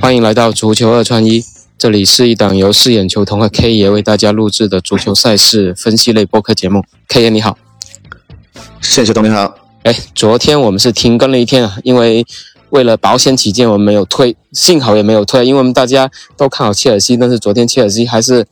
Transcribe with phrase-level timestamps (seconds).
[0.00, 1.44] 欢迎来到足球二串一，
[1.78, 6.84] 这里是一档由四眼球童和 K 爷为大家录制的足球赛事分析类播客节目。
[7.08, 7.56] K 爷你好，
[8.80, 9.54] 谢谢董你好。
[9.84, 12.26] 哎，昨天我们是停更了一天啊，因为
[12.70, 18.46] 为了保险起见，我们没有退，幸好也没有退，因为我们大家都看好切尔西，但是昨天切尔西还是。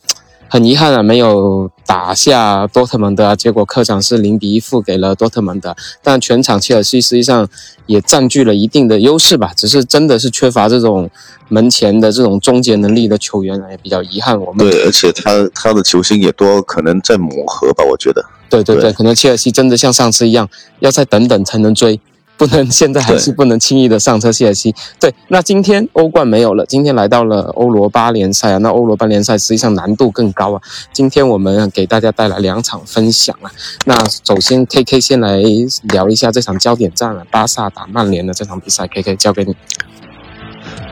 [0.52, 5.76] 很遗憾啊，没有打下多特蒙德，结果客场是零比一负给了多特蒙德。
[6.02, 7.48] 但全场切尔西实际上
[7.86, 11.08] 也占据了一定的优势吧，只是真的是缺乏这种
[11.46, 14.40] 门前的这种终结能力的球员，也比较遗憾。
[14.40, 18.20] 我们对，而且他他的球星也多，可能在磨合吧，我觉得。
[18.48, 20.48] 对对对，可能切尔西真的像上次一样，
[20.80, 22.00] 要再等等才能追。
[22.40, 24.74] 不能，现在还是不能轻易的上车切尔西。
[24.98, 28.56] 对，那今天欧冠没有了，今天来到了欧罗巴联赛啊。
[28.58, 30.62] 那欧罗巴联赛实际上难度更高啊。
[30.90, 33.52] 今天我们给大家带来两场分享啊。
[33.84, 33.94] 那
[34.24, 35.42] 首先，K K 先来
[35.82, 39.54] 聊一下这场焦点战啊，巴萨打曼联的这场比赛，K K 交给你。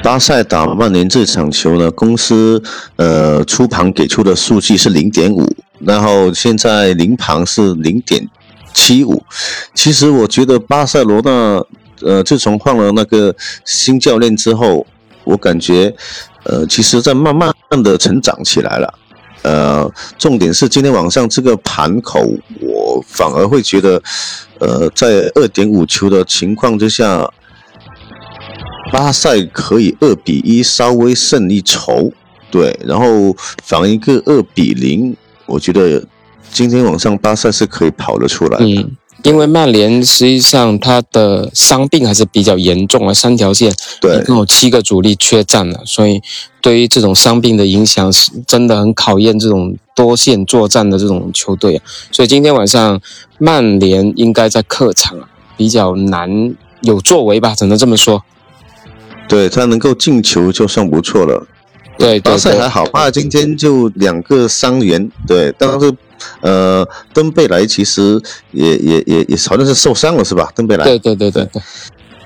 [0.02, 2.62] 巴萨打曼联这场球呢，公司
[2.96, 8.28] 呃出盘给出的数据是零点五，然后现在临盘是零点。
[8.72, 9.22] 七五，
[9.74, 11.64] 其实我觉得巴塞罗那，
[12.02, 14.86] 呃，自从换了那个新教练之后，
[15.24, 15.94] 我感觉，
[16.44, 17.52] 呃，其实在慢慢
[17.82, 18.94] 的成长起来了。
[19.42, 22.20] 呃，重点是今天晚上这个盘口，
[22.60, 24.02] 我反而会觉得，
[24.58, 27.28] 呃，在二点五球的情况之下，
[28.92, 32.10] 巴塞可以二比一稍微胜一筹，
[32.50, 35.16] 对，然后防一个二比零，
[35.46, 36.02] 我觉得。
[36.52, 38.58] 今天晚上巴萨是可以跑得出来。
[38.60, 38.90] 嗯，
[39.22, 46.20] 因为曼联实际上他的伤病还是比较严重啊，三条线，对，一共有七个主力缺战了，所以
[46.60, 51.84] 对于这种伤病的影响是真的很考验这种多线作战的这种球队啊。
[52.12, 53.00] 所以今天晚上
[53.38, 58.22] 曼联应该在客场啊比较难有作为吧，只能这么说。
[59.28, 61.46] 对他能够进球就算不错了。
[61.98, 65.92] 对，巴萨还好，巴萨今天就两个伤员，对，但是。
[66.40, 68.20] 呃，登贝莱其实
[68.52, 70.50] 也也也也好像是受伤了，是吧？
[70.54, 70.84] 登贝莱。
[70.84, 71.62] 对对对对对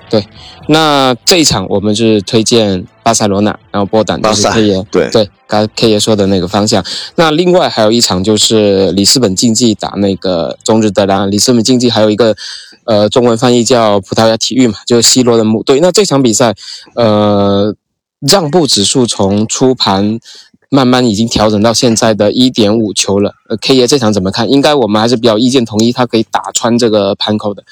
[0.09, 0.27] 对。
[0.69, 4.83] 那这一场我们是推荐巴塞罗那，然后波胆就是 K 爷。
[4.91, 6.83] 对对，刚 K 爷说的那个方向。
[7.15, 11.29] 那另外还有一场就是里斯本竞技打那个中日德兰。
[11.29, 12.35] 里斯本竞技还有一个
[12.85, 15.79] 呃中文翻译叫葡萄牙体育嘛，就是 C 罗的母队。
[15.81, 16.55] 那这场比赛
[16.95, 17.75] 呃
[18.21, 20.19] 让步指数从初盘。
[20.73, 23.35] 慢慢已经调整到现在的一点五球了。
[23.47, 24.49] 呃，K 爷这场怎么看？
[24.49, 27.63] 应该我们还是比较意见统一，他可以打穿这个盘口的。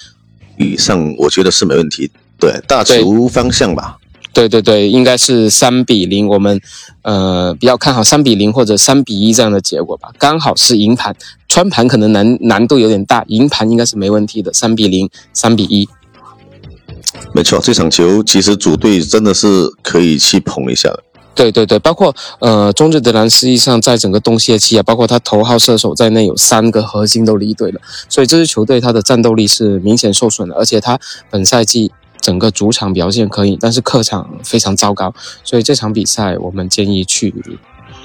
[0.59, 2.11] 以上我觉得是没问题。
[2.37, 3.97] 对，大球方向吧。
[4.33, 6.61] 对对对，应该是三比零，我们
[7.01, 10.09] 呃比较看好三比零或者三比一这样的结果吧。
[10.19, 11.15] 刚好是赢盘，
[11.47, 14.53] 穿盘可能难难度有点大，赢盘应该是没问题的。
[14.53, 15.89] 三比零，三比一。
[17.33, 21.03] 没错，这场球其实主队真的是可以去捧一下的。
[21.33, 30.99] 对对对，包括呃，中日德兰实际上在整个东歇期啊，包括他头号射手在内，有三个核心都离队了，所以这支球队他的战斗力是明显受损的，而且他
[31.29, 37.33] 本赛季整个主场表现可以，但是客场非常糟糕，所以这场比赛我们建议去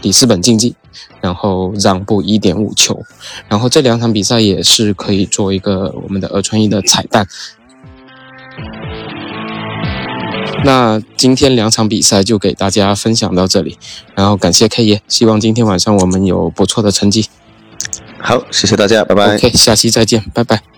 [0.03, 0.77] 里斯本竞技，
[1.21, 3.03] 然后让步一点五球，
[3.49, 7.27] 然后这两场比赛也是可以做一个我们的二串一的彩蛋。
[10.65, 13.79] 那今天两场比赛就给大家分享到这里，
[14.15, 17.27] 然后感谢 K 爷，希望今天晚上我们有不错的成绩。
[18.19, 19.37] 好，谢谢大家，拜拜。
[19.37, 20.76] OK，下期再见，拜拜。